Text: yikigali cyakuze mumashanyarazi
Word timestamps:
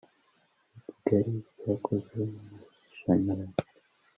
yikigali 0.83 1.33
cyakuze 1.57 2.17
mumashanyarazi 2.33 3.61